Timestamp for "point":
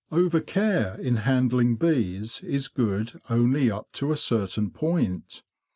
4.71-5.43